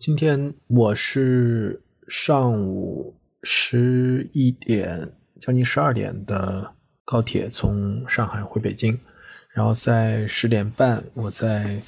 [0.00, 1.78] 今天我是
[2.08, 6.74] 上午十一点，将近十二点的
[7.04, 8.98] 高铁从上海回北京，
[9.52, 11.82] 然后在十点半我在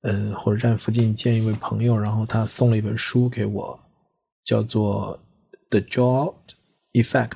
[0.00, 3.78] 嗯火车站附近见一位朋友，然后他送了一本书给我，
[4.42, 5.20] 叫做
[5.68, 6.36] 《The Jolt
[6.94, 7.28] Effect》，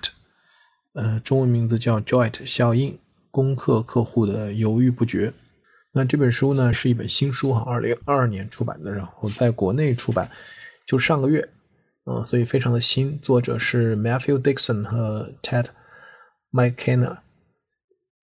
[0.94, 2.98] 呃，中文名字叫 Jolt 效应，
[3.30, 5.34] 攻克客户的犹豫不决。
[5.96, 10.28] 那这本书呢是一本新书哈，二零二二年出版的，然后在国内出版
[10.84, 11.48] 就上个月，
[12.06, 13.16] 嗯，所以非常的新。
[13.20, 15.66] 作者是 Matthew Dixon 和 Ted
[16.50, 17.18] McKenna。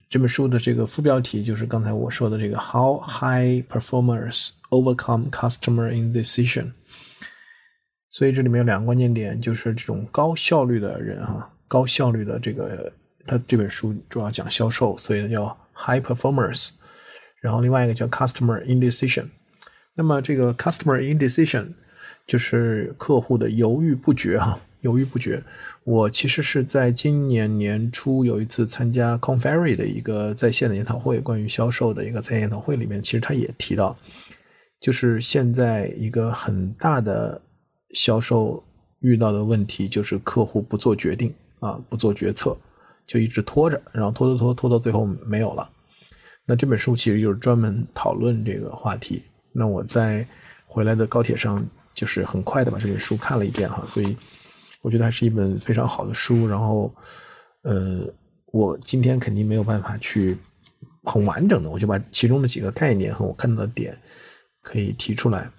[0.09, 6.73] 这本书的这个副标题就是刚才我说的这个 How High Performers Overcome Customer Indecision。
[8.09, 12.91] 所以这里面有两个关键点，就是这种高效率的人哈，高效率的这个，
[13.25, 16.71] 他这本书主要讲销售，所以叫 High Performers。
[17.41, 19.25] 然后另外一个叫 customer indecision，
[19.95, 21.65] 那么这个 customer indecision
[22.27, 25.43] 就是客户的犹豫不决哈，犹豫不决。
[25.83, 33.97] 我其实是在今年年初有一次参加 Conferry 的一个在线的研讨会，关于销售的一个在线研讨会里面，其实他也提到，
[34.79, 37.41] 就是现在一个很大的
[37.95, 38.63] 销售
[38.99, 42.55] 遇到的问题就是客户不做决定啊，不做决策，
[43.07, 45.67] 就一直拖着，然后拖拖拖拖到最后没有了。
[46.51, 49.23] 那这本书其实就是专门讨论这个话题。
[49.53, 50.27] 那我在
[50.65, 54.17] 回来的高铁上，就是很快的把这本书看了一遍哈，所以
[54.81, 56.45] 我觉得还是一本非常好的书。
[56.45, 56.93] 然后，
[57.61, 58.05] 呃，
[58.47, 60.37] 我今天肯定没有办法去
[61.03, 63.97] 很完整的，我就把其中的几个概念和我看到的点
[64.61, 65.49] 可以提出来。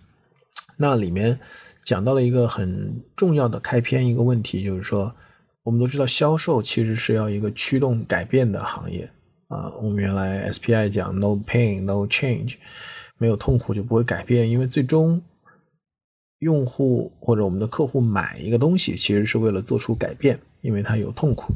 [0.76, 1.40] 那里面
[1.82, 5.10] 讲到了一个很重要的开篇一个问题，就是说，
[5.62, 9.10] 我们都知道销售其实是要一个驱动改变的行业。
[9.52, 12.54] 啊，我们原来 SPI 讲 no pain no change，
[13.18, 15.20] 没有痛苦就不会改变，因为最终
[16.38, 21.52] 用户或者我们的客户买一个东西，其实是为了做出改变，因为它有痛苦。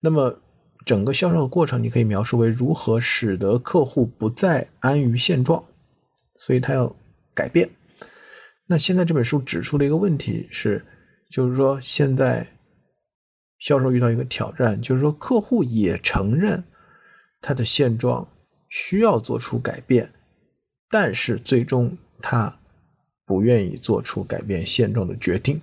[0.00, 0.38] 那么
[0.84, 5.64] 整个销售的过程，你可以描述为如何使得客户不再安于现状，
[6.36, 6.94] 所以他要
[7.32, 7.66] 改变。
[8.66, 10.84] 那现在这本书指出的一个问题是，
[11.30, 12.46] 就是说现在
[13.60, 16.62] 销售遇到一个挑战，就是说客户也承认。
[17.46, 18.26] 他的现状
[18.70, 20.10] 需要做出改变，
[20.88, 22.50] 但是最终他
[23.26, 25.60] 不愿意做出改变现状的决定。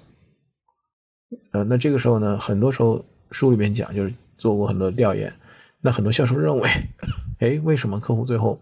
[1.53, 5.33] 呃，那这个时候呢，很多时候书里面讲，就是做过很多调研，
[5.81, 6.69] 那很多销售认为，
[7.39, 8.61] 哎，为什么客户最后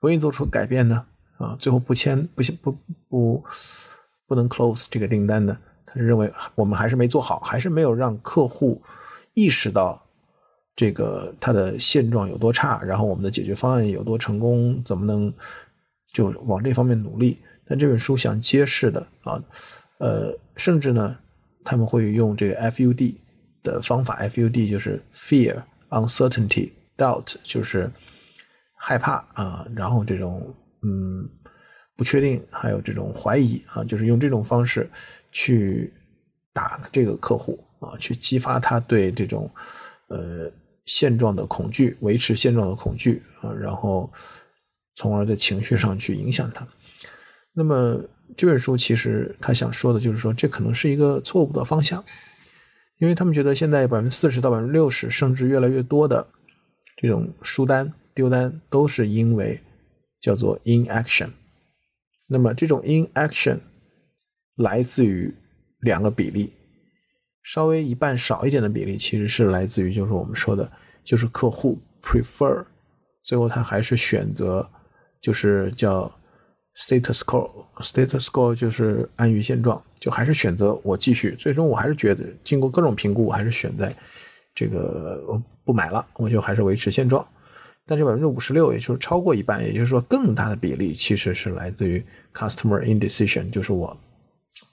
[0.00, 1.06] 不愿意做出改变呢？
[1.38, 3.44] 啊，最后不签不不不
[4.26, 5.56] 不能 close 这个订单呢？
[5.86, 8.82] 他是认为我们还是没做好，还是没有让客户
[9.34, 10.02] 意识到。
[10.76, 15.32] 这个它的现状有多差，然后我们的解决方案有多成功，怎么能
[16.12, 17.38] 就往这方面努力？
[17.66, 19.42] 但这本书想揭示的啊，
[19.96, 21.16] 呃，甚至呢，
[21.64, 23.14] 他们会用这个 FUD
[23.62, 25.56] 的方法，FUD 就是 fear、
[25.88, 27.90] uncertainty、doubt，就是
[28.74, 31.26] 害怕啊，然后这种嗯
[31.96, 34.86] 不确定，还有这种怀疑啊，就是用这种方式
[35.32, 35.90] 去
[36.52, 39.50] 打这个客户啊，去激发他对这种
[40.08, 40.52] 呃。
[40.86, 44.10] 现状的恐惧，维持现状的恐惧啊，然后
[44.94, 46.66] 从而在情绪上去影响他。
[47.52, 48.00] 那么
[48.36, 52.04] 这本书其实他想说的就是说，这可能是一个错误的方向，
[52.98, 56.26] 因为他们觉得现在百分之四十到百分之六十，甚至越来越多的
[56.96, 59.60] 这种书单丢单，都是因为
[60.20, 61.30] 叫做 inaction。
[62.26, 63.58] 那么这种 inaction
[64.56, 65.34] 来自于
[65.80, 66.52] 两个比例。
[67.46, 70.68] 稍微一半少一点的比例，其实是来自于就是我们说的，
[71.04, 72.64] 就是客户 prefer，
[73.22, 74.68] 最后他还是选择，
[75.20, 76.12] 就是叫
[76.76, 81.36] status quo，status quo 就是安于现状，就还是选择我继续。
[81.38, 83.94] 最终我还是觉得，经过各种评估，我还是选在
[84.52, 87.24] 这个我不买了，我就还是维持现状。
[87.86, 92.04] 但这百分之五十六，也就是超过一半，也就是说更大的比例，其实是来自于
[92.34, 93.96] customer indecision，就是我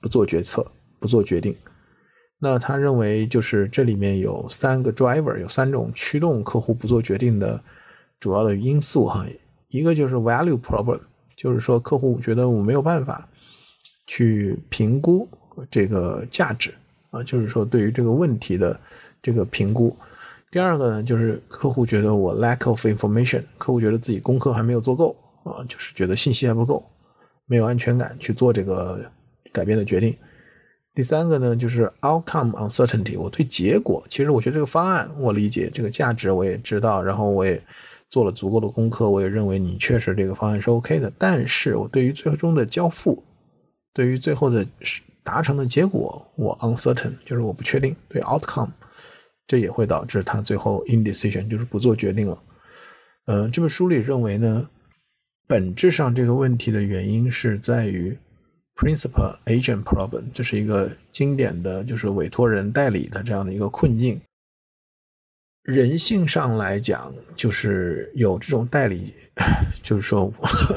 [0.01, 0.65] 不做决策，
[0.99, 1.55] 不做决定。
[2.43, 7.57] 那他认为，就是这里面有三个 driver，有三种驱动客户不做决定的
[8.19, 9.25] 主要的因素哈。
[9.69, 10.99] 一个就是 value problem，
[11.37, 13.25] 就是说客户觉得我没有办法
[14.07, 15.25] 去评估
[15.71, 16.73] 这个价值
[17.11, 18.77] 啊，就是说对于这个问题的
[19.21, 19.95] 这个评估。
[20.51, 25.15] 第二个呢，就是客户觉得我 lack of information，客户觉得自己功课还没有做够
[25.45, 26.83] 啊，就是觉得信息还不够，
[27.45, 28.99] 没有安全感去做这个
[29.53, 30.13] 改变的决定。
[30.95, 33.19] 第三个呢，就是 outcome uncertainty。
[33.19, 37.59] 我对结果，其实我觉得这个方案我理解，这个价值我也知道，然后我也
[38.09, 41.11] 做了足够的功课，我也认为你确实这个方案是 OK 的。
[41.17, 43.23] 但是我对于最终的交付
[43.91, 44.65] 对于最后的
[45.23, 47.95] 达成的结果，我 uncertain，就是我不确定。
[48.07, 48.69] 对 outcome，
[49.47, 52.37] 这也会导致他最后 indecision，就是不做决定了。
[53.25, 54.67] 呃，这本书里认为呢，
[55.47, 58.15] 本质上这个问题的原因是在于
[58.75, 64.19] principal agent problem，这是一个经典的就是委托人代理的这样的一个困境。
[65.63, 69.13] 人性上来讲，就是有这种代理，
[69.81, 70.31] 就是说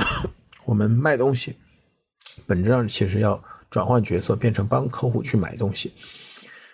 [0.64, 1.56] 我们卖东西，
[2.46, 5.93] 本质上其实要转换角色，变成帮客户去买东西。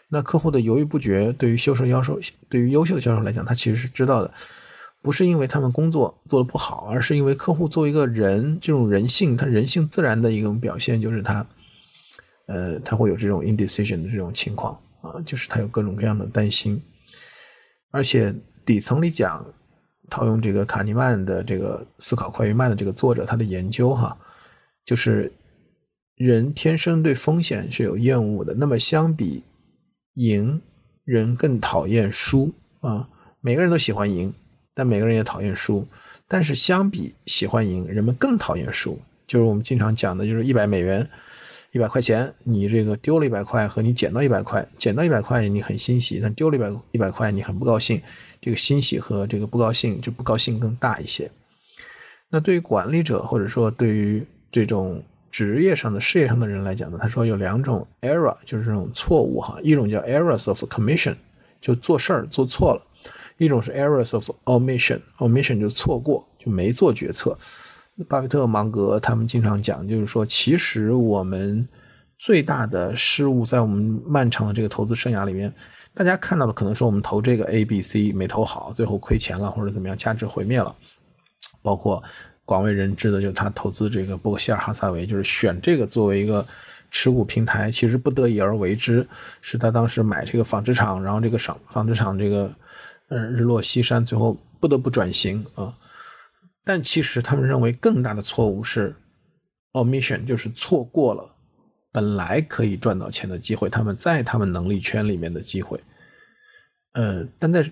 [0.08, 2.20] 那客户的犹豫不决，对于销售销售，
[2.50, 4.30] 对于优秀的销售来讲，他其实是知道的。
[5.02, 11.44] 不是因为他们工作做得不好，而是因为客户作为一个人，这种人性，他人性自然的一种表现就是他，
[12.46, 16.80] 呃，他会有这种 indecision 的这种情况啊，就是他有各种各样的担心，
[17.90, 18.32] 而且
[18.64, 19.44] 底层里讲，
[20.08, 24.16] 套用这个卡尼曼的这个思考快与慢的这个作者他的研究哈，
[24.86, 25.32] 就是
[26.14, 29.42] 人天生对风险是有厌恶的，那么相比
[30.14, 30.62] 赢，
[31.04, 33.08] 人更讨厌输啊，
[33.40, 34.32] 每个人都喜欢赢。
[34.74, 35.86] 但每个人也讨厌输，
[36.26, 38.98] 但是相比喜欢赢，人们更讨厌输。
[39.26, 41.08] 就是我们经常讲的，就是一百美元，
[41.72, 48.00] 一百块钱，你这个丢了一百块和你捡到一百块，捡到一百块你很欣喜，但丢了一百一百块你很不高兴。
[48.40, 51.30] 这个欣喜和这个不高兴，就不高兴更大一些。
[52.28, 61.14] 那对于管理者或者说对于这种职业上的事业上的人来讲呢，他说有两种 error，就是这种错误哈，一种叫 errors of commission，
[61.60, 62.82] 就做事儿做错了。
[63.44, 67.36] 一种是 errors of omission，omission 就是错过，就没做决策。
[68.08, 71.68] 巴菲特、芒格他们经常讲，就是说，其实我们
[72.18, 75.52] 最大的失误在我们漫长的这个投资生涯里面，
[75.92, 80.74] 大家看到的可能说我们投这个 A、B、C 没投好，最后亏钱了或者怎么样，价值毁灭了。
[81.60, 82.02] 包括
[82.46, 86.44] 广为人知的，就是他投资这个伯克希尔哈撒韦，就是选这个作为一个
[86.90, 89.06] 持股平台，其实不得已而为之，
[89.42, 92.50] 是他当时买这个纺织厂，然后这个厂纺织厂这个。
[93.12, 95.76] 嗯，日落西山，最后不得不转型啊。
[96.64, 98.94] 但其实他们认为更大的错误是
[99.72, 101.30] omission，就是错过了
[101.92, 105.78] 本来可以赚到钱的机会，他们在他们能力圈里面的机会。
[106.94, 107.70] 呃，但在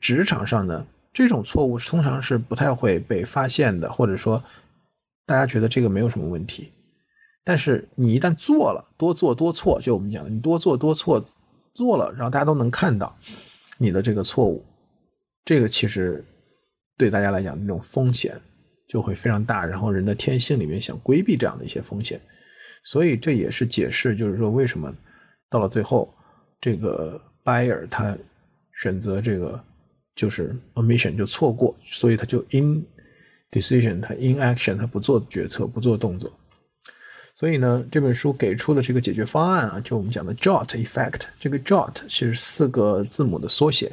[0.00, 4.40] 职场上呢，这种错误通常是不太会被发现的，或者说
[5.26, 6.70] 大家觉得这个没有什么问题。
[7.42, 11.24] 但是你一旦做了，多做多错，就我们讲的，你多做多错，
[11.74, 13.16] 做了，然后大家都能看到。
[13.82, 14.64] 你的这个错误，
[15.44, 16.24] 这个其实
[16.96, 18.40] 对大家来讲，这种风险
[18.88, 19.66] 就会非常大。
[19.66, 22.20] 然后人的天性里面想规避这样的一些风险，
[22.84, 24.94] 所以这也是解释，就是说为什么
[25.50, 26.14] 到了最后，
[26.60, 28.16] 这个 buyer 他
[28.80, 29.62] 选择这个
[30.14, 32.86] 就是 omission 就错过，所以他就 in
[33.50, 36.32] decision，他 in action，他不做决策，不做动作。
[37.34, 41.22] 所以呢，这本书给出的这个解决方案啊，就我们讲的 JOT effect。
[41.40, 43.90] 这个 JOT 其实四个字母的缩写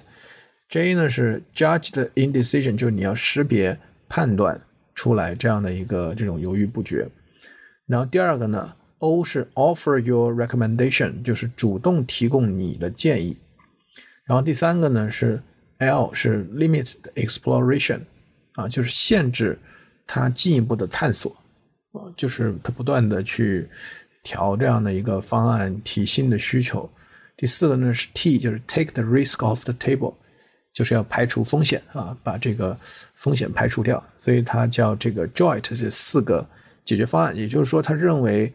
[0.68, 4.60] ，J 呢是 judged indecision，就是你要识别、判断
[4.94, 7.08] 出来这样的一个这种犹豫不决。
[7.88, 13.38] 然后第二个呢，O 是 offer your recommendation，就是主动提供你的建议。
[14.26, 15.42] 然后第三个呢是
[15.78, 18.02] L 是 limit exploration，
[18.56, 19.58] 啊，就是限制
[20.06, 21.34] 它进一步的探索。
[21.92, 23.68] 啊，就是他不断的去
[24.24, 26.90] 调这样的一个方案，提新的需求。
[27.36, 30.14] 第四个呢是 T，就是 take the risk off the table，
[30.74, 32.78] 就是要排除风险啊，把这个
[33.16, 34.04] 风险排除掉。
[34.18, 36.46] 所以他叫这个 Joint 这四个
[36.84, 37.36] 解决方案。
[37.36, 38.54] 也就是说，他认为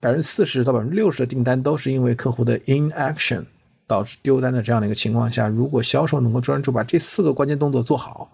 [0.00, 3.44] 百分之四十到百分之六十的订单都是因为客户的 inaction
[3.86, 8.30] 导致丢单的这样的一个情况下，如果销售能够专注把这四个关键动作做好，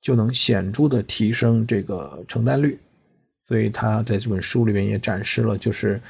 [0.00, 2.78] 就能显著的提升这个成单率。
[3.46, 6.00] 所以他在这本书里面也展示了，就是，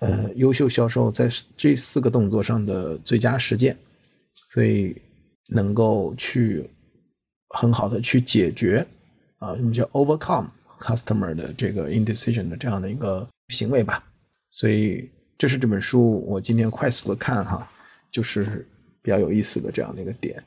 [0.00, 3.74] 呃，优秀销售在这四个动作上的最佳实践，
[4.50, 4.94] 所以
[5.48, 6.68] 能够去
[7.48, 8.86] 很好的去解决
[9.38, 10.46] 啊，什么叫 overcome
[10.78, 14.04] customer 的这个 indecision 的这样的一个行为吧。
[14.50, 15.08] 所以
[15.38, 17.66] 这是这本书我今天快速的看哈，
[18.10, 18.68] 就是
[19.00, 20.44] 比较有意思的这样的一个点，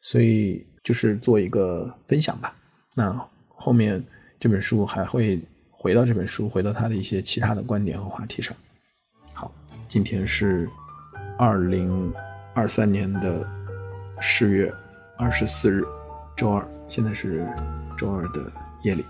[0.00, 2.56] 所以就是做一个分享吧。
[2.94, 3.12] 那
[3.48, 4.00] 后面
[4.38, 5.40] 这本书还会。
[5.82, 8.54] 回到这本书，回到他的一些其他的观点和话题上。
[9.32, 9.52] 好，
[9.88, 10.70] 今天是
[11.36, 12.14] 二零
[12.54, 13.44] 二三年的
[14.20, 14.72] 十月
[15.18, 15.82] 二十四日，
[16.36, 17.44] 周二，现在是
[17.98, 18.40] 周二的
[18.84, 19.04] 夜里。